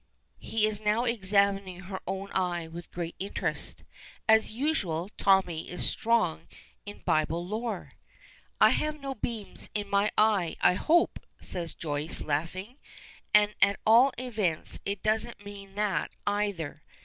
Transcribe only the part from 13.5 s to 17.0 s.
at all events, it doesn't mean that either.